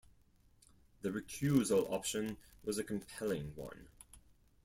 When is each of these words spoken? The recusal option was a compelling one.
The 1.03 1.11
recusal 1.11 1.87
option 1.91 2.37
was 2.63 2.79
a 2.79 2.83
compelling 2.83 3.55
one. 3.55 3.87